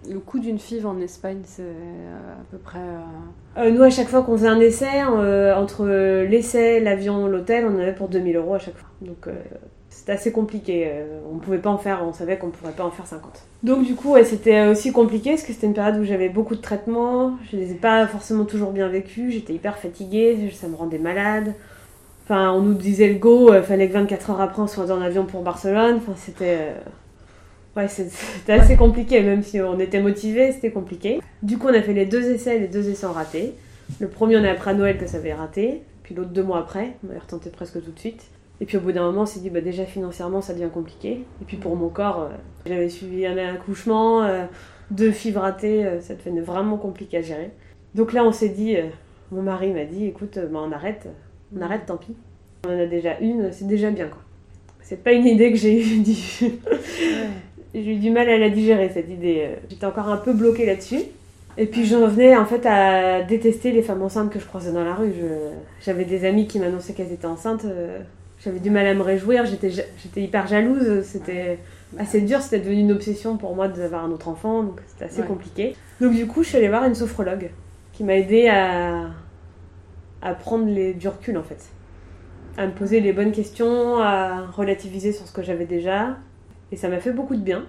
[0.10, 2.80] Le coût d'une FIV en Espagne, c'est euh, à peu près.
[2.80, 5.86] Euh, euh, nous, à chaque fois qu'on faisait un essai, entre
[6.24, 8.90] l'essai, l'avion, l'hôtel, on en avait pour 2000 euros à chaque fois.
[9.02, 9.28] Donc
[10.02, 10.88] c'était assez compliqué.
[10.88, 13.44] Euh, on pouvait pas en faire, on savait qu'on pourrait pas en faire 50.
[13.62, 16.62] Donc du coup, c'était aussi compliqué parce que c'était une période où j'avais beaucoup de
[16.62, 20.98] traitements, je les ai pas forcément toujours bien vécus, j'étais hyper fatiguée, ça me rendait
[20.98, 21.54] malade.
[22.24, 24.90] Enfin, on nous disait le go, il euh, fallait que 24 heures après on soit
[24.90, 25.98] en avion pour Barcelone.
[25.98, 26.74] Enfin, c'était euh,
[27.78, 31.22] ouais, c'était assez compliqué, même si on était motivés, c'était compliqué.
[31.44, 33.54] Du coup, on a fait les deux essais, les deux essais ont raté.
[34.00, 36.58] Le premier, on a appris à Noël que ça avait raté, puis l'autre deux mois
[36.58, 38.24] après, on avait retenté presque tout de suite.
[38.62, 41.24] Et puis au bout d'un moment, on s'est dit, bah, déjà financièrement, ça devient compliqué.
[41.41, 42.30] Et puis pour mon corps, euh,
[42.67, 44.45] j'avais suivi un accouchement, euh,
[44.91, 47.50] deux fibres ratées, euh, ça devenait vraiment compliqué à gérer.
[47.95, 48.78] Donc là, on s'est dit,
[49.32, 51.10] mon mari m'a dit, écoute, bah, on arrête,
[51.58, 52.15] on arrête, tant pis.
[52.67, 54.21] On en a déjà une, c'est déjà bien quoi.
[54.84, 56.04] C'est pas une idée que j'ai eu
[57.74, 59.56] J'ai eu du mal à la digérer cette idée.
[59.69, 61.02] J'étais encore un peu bloquée là-dessus.
[61.58, 64.84] Et puis j'en venais en fait à détester les femmes enceintes que je croisais dans
[64.84, 65.13] la rue.
[65.82, 67.65] J'avais des amis qui m'annonçaient qu'elles étaient enceintes
[68.44, 71.60] j'avais du mal à me réjouir, j'étais, hyper jalouse, c'était
[71.98, 75.22] assez dur, c'était devenu une obsession pour moi d'avoir un autre enfant, donc c'était assez
[75.22, 75.76] compliqué.
[76.00, 77.52] Donc du coup, je suis allée voir une sophrologue
[77.94, 79.10] qui m'a aidé à,
[80.22, 81.70] à prendre les, du recul en fait,
[82.58, 86.18] à me poser les bonnes questions, à relativiser sur ce que j'avais déjà,
[86.72, 87.66] et ça m'a fait beaucoup de bien.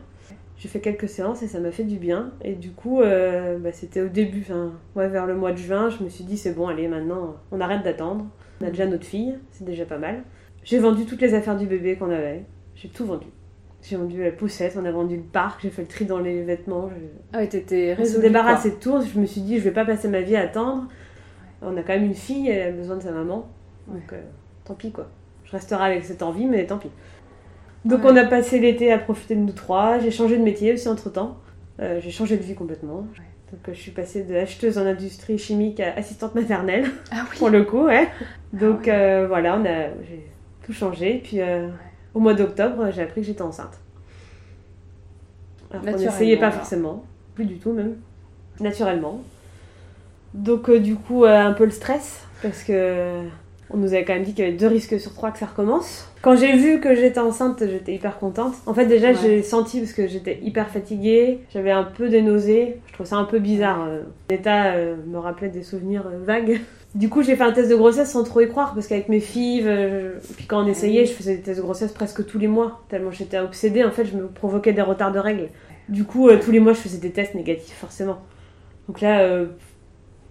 [0.56, 2.30] J'ai fait quelques séances et ça m'a fait du bien.
[2.40, 4.46] Et du coup, euh, bah, c'était au début,
[4.94, 7.60] ouais, vers le mois de juin, je me suis dit c'est bon, allez, maintenant, on
[7.60, 8.26] arrête d'attendre.
[8.60, 10.22] On a déjà notre fille, c'est déjà pas mal.
[10.62, 12.44] J'ai vendu toutes les affaires du bébé qu'on avait.
[12.74, 13.26] J'ai tout vendu.
[13.82, 16.42] J'ai vendu la poussette, on a vendu le parc, j'ai fait le tri dans les
[16.42, 16.88] vêtements.
[17.32, 19.00] Ah ouais, t'étais On s'est débarrassé de tout.
[19.02, 20.86] Je me suis dit, je vais pas passer ma vie à attendre.
[21.62, 23.48] On a quand même une fille, elle a besoin de sa maman.
[23.88, 24.20] Donc, euh,
[24.64, 25.08] tant pis quoi.
[25.44, 26.90] Je resterai avec cette envie, mais tant pis.
[27.84, 29.98] Donc, on a passé l'été à profiter de nous trois.
[29.98, 31.38] J'ai changé de métier aussi entre temps.
[31.80, 33.06] Euh, j'ai changé de vie complètement.
[33.52, 36.84] Donc, euh, je suis passée de acheteuse en industrie chimique à assistante maternelle.
[37.10, 37.38] Ah oui.
[37.38, 38.08] pour le coup, ouais.
[38.52, 40.24] Donc, euh, voilà, on a, j'ai
[40.64, 41.20] tout changé.
[41.22, 41.68] Puis, euh,
[42.14, 43.78] au mois d'octobre, j'ai appris que j'étais enceinte.
[45.70, 47.04] Alors qu'on n'essayait pas forcément.
[47.34, 47.96] Plus du tout, même.
[48.60, 49.22] Naturellement.
[50.34, 52.24] Donc, euh, du coup, euh, un peu le stress.
[52.42, 53.22] Parce que
[53.70, 55.46] on nous avait quand même dit qu'il y avait deux risques sur trois que ça
[55.46, 56.10] recommence.
[56.20, 58.54] Quand j'ai vu que j'étais enceinte, j'étais hyper contente.
[58.66, 59.14] En fait, déjà, Ouais.
[59.22, 61.38] j'ai senti parce que j'étais hyper fatiguée.
[61.54, 62.80] J'avais un peu des nausées.
[62.88, 63.88] Je trouve ça un peu bizarre.
[64.28, 66.60] L'état me rappelait des souvenirs vagues.
[66.94, 69.20] Du coup, j'ai fait un test de grossesse sans trop y croire parce qu'avec mes
[69.20, 72.38] filles, euh, je- puis quand on essayait, je faisais des tests de grossesse presque tous
[72.38, 72.82] les mois.
[72.90, 75.48] Tellement j'étais obsédée, en fait, je me provoquais des retards de règles.
[75.88, 78.18] Du coup, euh, tous les mois, je faisais des tests négatifs, forcément.
[78.88, 79.46] Donc là, euh,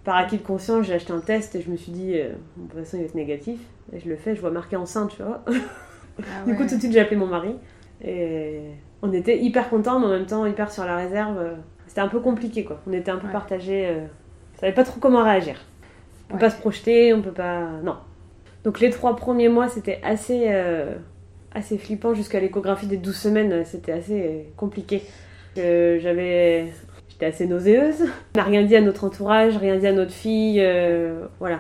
[0.04, 2.68] par acquis de conscience, j'ai acheté un test et je me suis dit, euh, de
[2.72, 3.60] toute façon, il va être négatif.
[3.94, 5.44] Et je le fais, je vois marqué enceinte, tu vois.
[6.20, 7.56] Ah Du coup, tout de suite, j'ai appelé mon mari.
[8.04, 8.60] Et
[9.02, 11.40] on était hyper contents, mais en même temps, hyper sur la réserve.
[11.88, 12.80] C'était un peu compliqué, quoi.
[12.86, 13.34] On était un peu Ouais.
[13.34, 13.90] partagés.
[14.56, 15.56] On savait pas trop comment réagir.
[16.34, 16.50] On peut Ouais.
[16.50, 17.68] pas se projeter, on peut pas.
[17.84, 17.96] Non.
[18.64, 20.94] Donc, les trois premiers mois, c'était assez, euh,
[21.54, 22.14] assez flippant.
[22.14, 25.04] Jusqu'à l'échographie des 12 semaines, c'était assez euh, compliqué.
[25.58, 26.68] Euh, J'avais.
[27.10, 28.04] J'étais assez nauséeuse.
[28.36, 30.60] On n'a rien dit à notre entourage, rien dit à notre fille.
[30.62, 31.60] euh, voilà.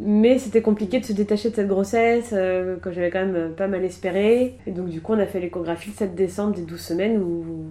[0.00, 3.84] Mais c'était compliqué de se détacher de cette grossesse, que j'avais quand même pas mal
[3.84, 4.56] espéré.
[4.66, 7.66] Et donc, du coup, on a fait l'échographie le 7 décembre des 12 semaines où...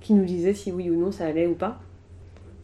[0.00, 1.80] qui nous disait si oui ou non ça allait ou pas.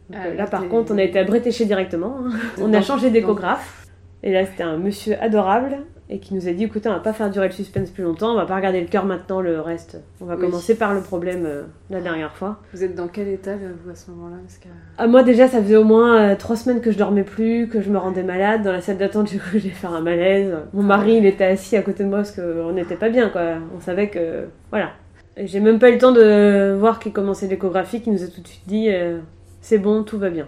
[0.09, 2.17] Donc, Ah, euh, là, par contre, on a été à Bretéché directement.
[2.25, 2.31] hein.
[2.61, 3.85] On a changé d'échographe.
[4.21, 5.77] Et là, c'était un monsieur adorable
[6.09, 8.31] et qui nous a dit écoutez, on va pas faire durer le suspense plus longtemps,
[8.31, 10.01] on va pas regarder le cœur maintenant, le reste.
[10.21, 10.41] On va Oui.
[10.41, 12.59] commencer par le problème euh, la dernière fois.
[12.73, 14.67] Vous êtes dans quel état vous à ce moment-là que...
[14.97, 17.81] Ah, moi déjà ça faisait au moins euh, trois semaines que je dormais plus, que
[17.81, 18.63] je me rendais malade.
[18.63, 20.53] Dans la salle d'attente j'ai cru que j'allais faire un malaise.
[20.73, 23.41] Mon mari il était assis à côté de moi parce qu'on n'était pas bien quoi.
[23.75, 24.43] On savait que...
[24.71, 24.91] Voilà.
[25.37, 28.41] J'ai même pas eu le temps de voir qu'il commençait l'échographie, qui nous a tout
[28.41, 29.17] de suite dit euh,
[29.63, 30.45] c'est bon, tout va bien.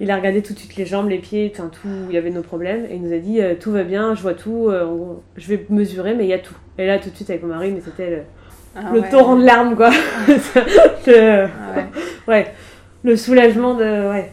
[0.00, 2.30] Il a regardé tout de suite les jambes, les pieds, enfin tout, il y avait
[2.30, 2.84] nos problèmes.
[2.90, 5.48] Et il nous a dit euh, tout va bien, je vois tout, euh, on- je
[5.48, 6.54] vais mesurer mais il y a tout.
[6.78, 8.18] Et là tout de suite avec mon mari, mais c'était le,
[8.76, 9.08] Ah le ouais.
[9.10, 9.90] torrent de larmes quoi.
[11.06, 11.86] Le- Ah ouais.
[12.28, 12.46] ouais,
[13.04, 14.10] le soulagement de...
[14.10, 14.30] Ouais.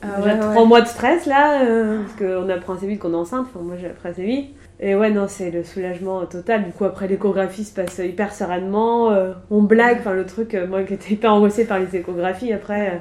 [0.00, 3.16] Ah ouais, trois mois de stress là, euh, parce qu'on apprend assez vite qu'on est
[3.16, 4.50] enceinte, enfin moi appris assez vite.
[4.78, 6.64] Et ouais, non, c'est le soulagement total.
[6.66, 10.68] Du coup, après l'échographie se passe hyper sereinement, euh, on blague, enfin le truc, euh,
[10.68, 12.88] moi qui étais hyper angoissée par les échographies après.
[12.90, 12.98] euh,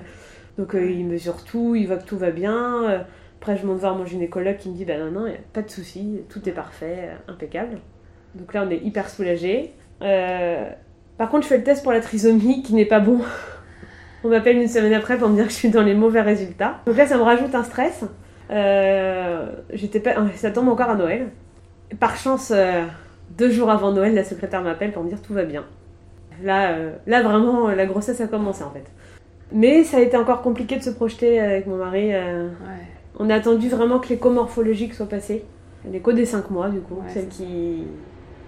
[0.58, 2.84] donc euh, il mesure tout, il voit que tout va bien.
[2.90, 3.00] euh,
[3.40, 5.62] après, je monte voir mon gynécologue qui me dit bah non, non, y a pas
[5.62, 7.78] de souci, tout est parfait, euh, impeccable.
[8.36, 9.74] Donc là, on est hyper soulagé.
[10.00, 13.20] par contre, je fais le test pour la trisomie qui n'est pas bon.
[14.24, 16.80] On m'appelle une semaine après pour me dire que je suis dans les mauvais résultats.
[16.88, 18.04] Donc là, ça me rajoute un stress.
[19.72, 20.16] J'étais pas...
[20.36, 21.28] Ça tombe encore à Noël.
[22.00, 22.52] Par chance,
[23.38, 25.66] deux jours avant Noël, la secrétaire m'appelle pour me dire tout va bien.
[26.44, 28.86] Là, là vraiment, la grossesse a commencé en fait.
[29.52, 32.14] Mais ça a été encore compliqué de se projeter avec mon mari.
[32.14, 32.86] euh, Ouais.
[33.20, 35.46] on a attendu vraiment que l'écho morphologique soit passé.
[35.90, 37.84] L'écho des 5 mois, du coup, Ouais, celle qui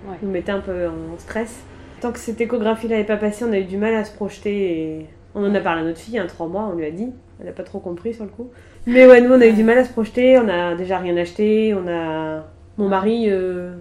[0.08, 0.16] Ouais.
[0.22, 1.62] nous mettait un peu en stress.
[2.02, 4.72] Tant que cette échographie-là n'est pas passée, on a eu du mal à se projeter.
[5.00, 5.06] Et...
[5.36, 7.10] On en a parlé à notre fille, un 3 mois, on lui a dit.
[7.40, 8.50] Elle n'a pas trop compris sur le coup.
[8.88, 10.38] Mais ouais, nous, on a eu du mal à se projeter.
[10.40, 11.74] On a déjà rien acheté.
[11.74, 12.44] On a.
[12.78, 13.74] Mon mari euh,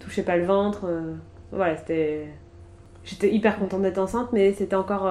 [0.00, 0.84] touchait pas le ventre.
[0.86, 1.14] euh,
[1.52, 2.26] Voilà, c'était.
[3.04, 5.06] J'étais hyper contente d'être enceinte, mais c'était encore.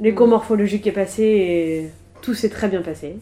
[0.00, 1.90] L'écho morphologique est passé et
[2.22, 3.16] tout s'est très bien passé.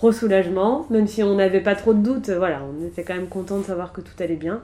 [0.00, 3.58] Re-soulagement, même si on n'avait pas trop de doutes, voilà, on était quand même content
[3.58, 4.60] de savoir que tout allait bien.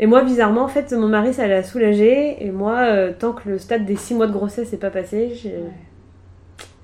[0.00, 2.44] Et moi, bizarrement, en fait, mon mari, ça l'a soulagé.
[2.44, 5.32] Et moi, euh, tant que le stade des 6 mois de grossesse n'est pas passé,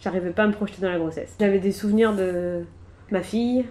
[0.01, 1.35] j'arrivais pas à me projeter dans la grossesse.
[1.41, 2.61] J'avais des souvenirs de
[3.11, 3.65] ma fille,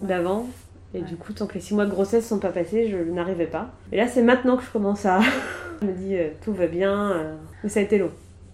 [0.00, 0.46] d'avant.
[0.94, 1.04] Et Ouais.
[1.04, 3.70] du coup, tant que les 6 mois de grossesse sont pas passés, je n'arrivais pas.
[3.92, 5.20] Et là, c'est maintenant que je commence à.
[5.82, 7.12] je me dis, euh, tout va bien.
[7.12, 7.34] euh,
[7.64, 8.10] Mais ça a été long.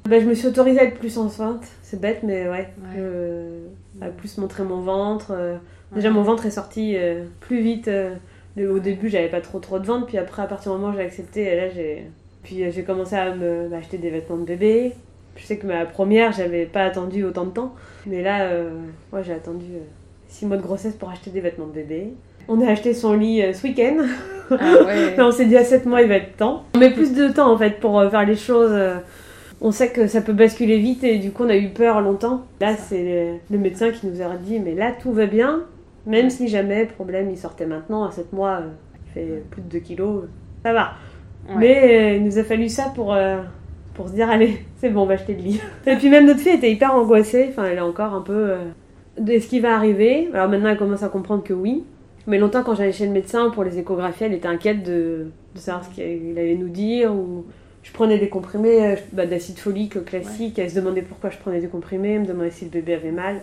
[0.08, 1.64] Bah, je me suis autorisée à être plus enceinte.
[1.82, 2.68] C'est bête, mais ouais.
[4.00, 5.32] À plus montrer mon ventre.
[5.32, 5.56] euh,
[5.94, 7.88] Déjà, mon ventre est sorti euh, plus vite.
[7.88, 8.14] euh,
[8.58, 10.06] au début, j'avais pas trop trop de ventre.
[10.06, 12.04] Puis après, à partir du moment où j'ai accepté, et là, j'ai.
[12.42, 14.92] Puis j'ai commencé à me bah, acheter des vêtements de bébé.
[15.36, 17.74] Je sais que ma première, j'avais pas attendu autant de temps.
[18.06, 18.48] Mais là,
[19.12, 19.66] ouais, j'ai attendu
[20.28, 22.12] 6 mois de grossesse pour acheter des vêtements de bébé.
[22.48, 23.98] On a acheté son lit euh, ce week-end.
[24.50, 25.14] Ah ouais.
[25.20, 26.64] On s'est dit à 7 mois, il va être temps.
[26.74, 28.70] On met plus de temps en fait pour euh, faire les choses.
[28.72, 28.96] euh,
[29.60, 32.42] On sait que ça peut basculer vite et du coup, on a eu peur longtemps.
[32.60, 35.64] Là, c'est le- médecin qui nous a dit Mais là, tout va bien.
[36.06, 38.68] Même si jamais problème il sortait maintenant, à 7 mois, euh,
[39.06, 40.22] il fait plus de 2 kilos,
[40.64, 40.92] ça va.
[41.48, 41.54] Ouais.
[41.58, 43.42] Mais euh, il nous a fallu ça pour, euh,
[43.94, 45.60] pour se dire allez, c'est bon, on va acheter le lit.
[45.86, 48.58] Et puis même notre fille était hyper angoissée, enfin elle est encore un peu euh,
[49.18, 50.30] de ce qui va arriver.
[50.32, 51.84] Alors maintenant elle commence à comprendre que oui.
[52.26, 55.58] Mais longtemps quand j'allais chez le médecin pour les échographies, elle était inquiète de, de
[55.58, 57.44] savoir ce qu'il allait nous dire ou
[57.88, 60.58] je prenais des comprimés euh, bah, d'acide folique classique.
[60.58, 63.12] Elle se demandait pourquoi je prenais des comprimés, elle me demandait si le bébé avait
[63.12, 63.40] mal.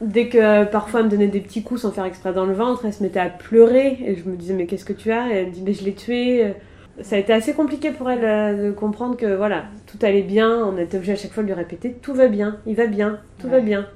[0.00, 2.54] Dès que euh, parfois elle me donnait des petits coups sans faire exprès dans le
[2.54, 5.32] ventre, elle se mettait à pleurer et je me disais mais qu'est-ce que tu as?
[5.32, 6.52] Et Elle me dit mais je l'ai tué.
[7.00, 10.64] Ça a été assez compliqué pour elle euh, de comprendre que voilà, tout allait bien.
[10.64, 13.18] On était obligé à chaque fois de lui répéter tout va bien, il va bien,
[13.40, 13.88] tout va bien.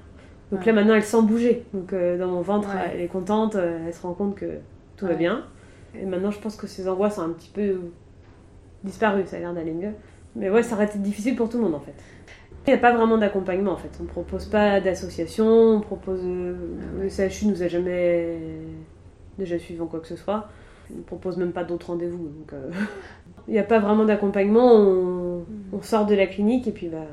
[0.50, 1.64] Donc là maintenant elle sent bouger.
[1.72, 4.46] Donc dans mon ventre elle est contente, elle se rend compte que
[4.96, 5.44] tout va bien.
[6.00, 7.80] Et maintenant je pense que ses angoisses ont un petit peu
[8.86, 9.92] disparu, ça a l'air d'aller mieux.
[10.34, 11.94] Mais ouais, ça aurait été difficile pour tout le monde en fait.
[12.66, 13.90] Il n'y a pas vraiment d'accompagnement en fait.
[14.00, 16.20] On ne propose pas d'association, on propose.
[16.24, 16.54] Euh,
[17.00, 18.38] le CHU nous a jamais
[19.38, 20.48] déjà suivi en quoi que ce soit.
[20.92, 22.28] On ne propose même pas d'autres rendez-vous.
[22.28, 22.70] Donc euh,
[23.48, 24.74] il n'y a pas vraiment d'accompagnement.
[24.74, 25.44] On...
[25.72, 27.06] on, sort de la clinique et puis bah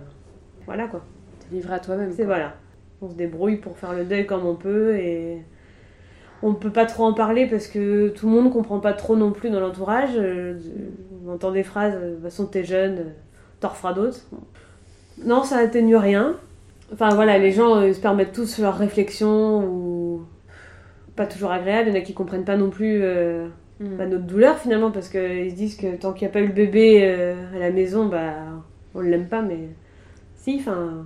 [0.66, 1.02] voilà quoi.
[1.40, 2.12] T'es livré à toi-même.
[2.12, 2.56] C'est voilà.
[3.02, 5.44] On se débrouille pour faire le deuil comme on peut et
[6.44, 9.32] on peut pas trop en parler parce que tout le monde comprend pas trop non
[9.32, 10.12] plus dans l'entourage.
[10.18, 10.60] Euh,
[11.26, 13.14] on entend des phrases, de toute façon t'es jeune,
[13.62, 14.20] t'en referas d'autres.
[15.24, 16.36] Non, ça n'atténue rien.
[16.92, 20.24] Enfin voilà, les gens euh, se permettent tous leurs réflexions ou
[21.16, 21.88] pas toujours agréables.
[21.88, 23.48] Il y en a qui comprennent pas non plus euh,
[23.80, 23.96] mm.
[23.98, 26.48] bah, notre douleur finalement parce qu'ils se disent que tant qu'il n'y a pas eu
[26.48, 27.06] le bébé
[27.56, 28.34] à la maison, bah
[28.94, 29.42] on l'aime pas.
[29.42, 29.70] Mais
[30.36, 31.06] si, enfin,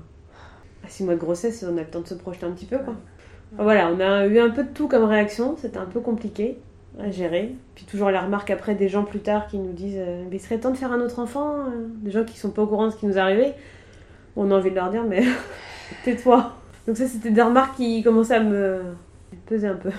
[0.84, 2.80] à 6 mois de grossesse, on a le temps de se projeter un petit peu
[2.80, 2.95] quoi.
[3.54, 6.58] Voilà, on a eu un peu de tout comme réaction, c'était un peu compliqué
[7.00, 7.56] à gérer.
[7.76, 10.58] Puis toujours la remarque après des gens plus tard qui nous disent euh, il serait
[10.58, 12.92] temps de faire un autre enfant euh Des gens qui sont pas au courant de
[12.92, 13.54] ce qui nous arrivait.
[14.36, 15.24] On a envie de leur dire mais
[16.04, 16.54] tais-toi.
[16.88, 18.82] Donc ça c'était des remarques qui commençaient à me
[19.46, 19.92] peser un peu.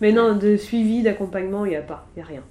[0.00, 2.42] Mais non, de suivi, d'accompagnement, il n'y a pas, il n'y a rien.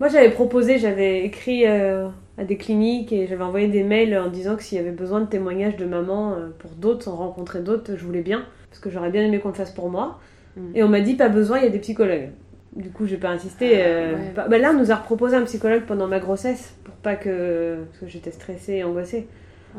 [0.00, 4.28] Moi j'avais proposé, j'avais écrit euh, à des cliniques et j'avais envoyé des mails en
[4.28, 7.96] disant que s'il y avait besoin de témoignages de maman pour d'autres, sans rencontrer d'autres,
[7.96, 10.18] je voulais bien parce que j'aurais bien aimé qu'on le fasse pour moi.
[10.56, 10.60] Mm.
[10.74, 12.30] Et on m'a dit pas besoin, il y a des psychologues.
[12.74, 13.82] Du coup, j'ai pas insisté.
[13.82, 17.16] Ah, euh, bah, là, on nous a proposé un psychologue pendant ma grossesse pour pas
[17.16, 17.78] que.
[17.90, 19.26] Parce que j'étais stressée et angoissée.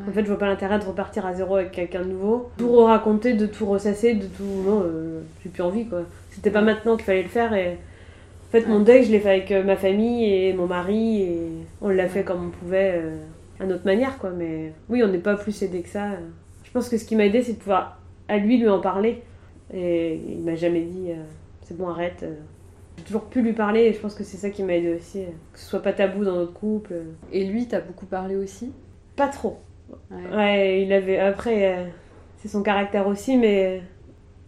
[0.08, 2.50] En fait, je vois pas l'intérêt de repartir à zéro avec quelqu'un de nouveau.
[2.58, 4.44] Tout raconter, de tout ressasser, de tout.
[4.66, 6.04] Non, euh, j'ai plus envie quoi.
[6.30, 7.78] C'était pas maintenant qu'il fallait le faire et.
[8.48, 11.40] En fait, mon deuil, je l'ai fait avec euh, ma famille et mon mari et
[11.82, 13.02] on l'a fait comme on pouvait
[13.62, 14.32] à notre manière quoi.
[14.38, 16.08] Mais oui, on n'est pas plus aidé que ça.
[16.66, 18.01] Je pense que ce qui m'a aidé, c'est de pouvoir
[18.32, 19.22] à lui lui en parler.
[19.74, 21.24] Et il m'a jamais dit euh,
[21.64, 22.26] c'est bon, arrête.
[22.98, 25.24] J'ai toujours pu lui parler et je pense que c'est ça qui m'a aidé aussi.
[25.54, 26.94] Que ce soit pas tabou dans notre couple.
[27.32, 28.72] Et lui, t'as beaucoup parlé aussi?
[29.16, 29.60] Pas trop.
[30.34, 31.20] Ouais, il avait.
[31.20, 31.84] Après, euh,
[32.38, 33.82] c'est son caractère aussi, mais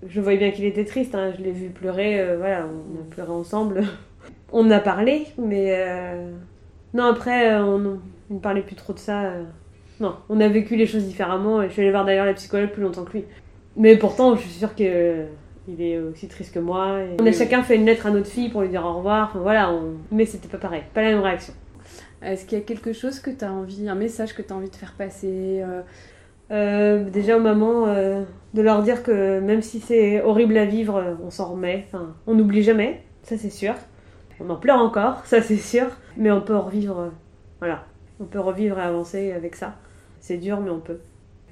[0.08, 1.14] je voyais bien qu'il était triste.
[1.16, 1.34] Hein.
[1.38, 2.20] Je l'ai vu pleurer.
[2.20, 3.84] Euh, voilà, on a pleuré ensemble.
[4.54, 5.78] on a parlé, mais.
[6.94, 9.34] Non, après, on ne parlait plus trop de ça.
[10.00, 11.62] Non, on a vécu les choses différemment.
[11.62, 13.26] Et je suis allée voir d'ailleurs la psychologue plus longtemps que lui.
[13.76, 15.26] Mais pourtant, je suis sûre qu'il euh,
[15.80, 17.00] est aussi triste que moi.
[17.20, 19.30] On a chacun fait une lettre à notre fille pour lui dire au revoir.
[19.30, 19.96] Enfin, voilà, on...
[20.12, 21.54] mais c'était pas pareil, pas la même réaction.
[22.22, 24.56] Est-ce qu'il y a quelque chose que tu as envie, un message que tu as
[24.56, 25.82] envie de faire passer euh?
[26.52, 31.30] Euh, Déjà aux mamans, de leur dire que même si c'est horrible à vivre, on
[31.30, 31.86] s'en remet.
[31.88, 33.74] Enfin, on n'oublie jamais, ça c'est sûr.
[34.40, 35.88] On en pleure encore, ça c'est sûr.
[36.16, 37.12] Mais on peut revivre,
[37.60, 37.86] voilà.
[38.20, 39.76] On peut revivre et avancer avec ça.
[40.20, 41.00] C'est dur, mais on peut.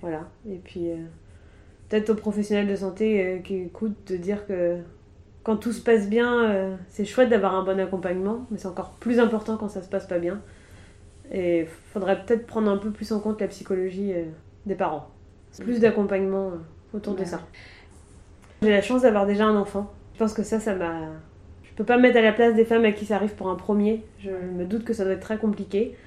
[0.02, 0.22] Voilà.
[0.50, 0.92] Et puis
[1.92, 4.78] peut-être aux professionnels de santé euh, qui écoutent de dire que
[5.44, 8.92] quand tout se passe bien, euh, c'est chouette d'avoir un bon accompagnement, mais c'est encore
[8.92, 10.42] plus important quand ça se passe pas bien.
[11.34, 14.24] Et il faudrait peut-être prendre un peu plus en compte la psychologie euh,
[14.66, 15.10] des parents.
[15.60, 16.52] Plus d'accompagnement
[16.94, 17.42] autour de ça.
[18.62, 19.92] J'ai la chance d'avoir déjà un enfant.
[20.14, 21.10] Je pense que ça, ça m'a.
[21.64, 23.50] Je peux pas me mettre à la place des femmes à qui ça arrive pour
[23.50, 24.06] un premier.
[24.20, 25.98] Je me doute que ça doit être très compliqué.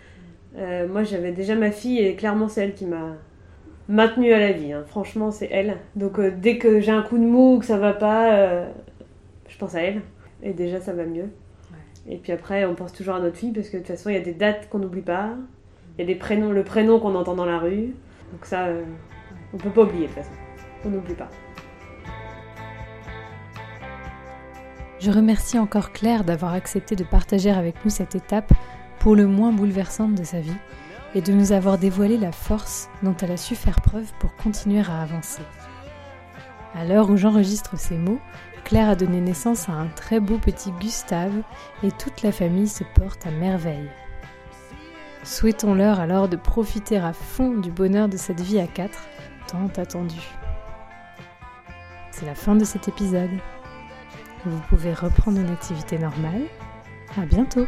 [0.56, 3.16] moi, j'avais déjà ma fille et clairement, c'est elle qui m'a
[3.88, 4.72] maintenue à la vie.
[4.72, 4.84] Hein.
[4.86, 5.78] Franchement, c'est elle.
[5.96, 8.68] Donc euh, dès que j'ai un coup de mou ou que ça va pas, euh,
[9.48, 10.02] je pense à elle.
[10.42, 11.30] Et déjà, ça va mieux.
[12.06, 14.14] Et puis après, on pense toujours à notre fille parce que de toute façon, il
[14.14, 15.30] y a des dates qu'on n'oublie pas.
[15.96, 17.94] Il y a des prénoms, le prénom qu'on entend dans la rue.
[18.32, 18.82] Donc ça, euh,
[19.52, 20.30] on peut pas oublier de toute façon.
[20.84, 21.28] On n'oublie pas.
[25.00, 28.52] Je remercie encore Claire d'avoir accepté de partager avec nous cette étape
[29.00, 30.56] pour le moins bouleversante de sa vie
[31.14, 34.80] et de nous avoir dévoilé la force dont elle a su faire preuve pour continuer
[34.80, 35.42] à avancer.
[36.74, 38.20] À l'heure où j'enregistre ces mots,
[38.64, 41.42] Claire a donné naissance à un très beau petit Gustave
[41.82, 43.90] et toute la famille se porte à merveille.
[45.22, 49.04] Souhaitons-leur alors de profiter à fond du bonheur de cette vie à quatre,
[49.46, 50.28] tant attendue.
[52.10, 53.30] C'est la fin de cet épisode.
[54.44, 56.42] Vous pouvez reprendre une activité normale.
[57.16, 57.66] À bientôt!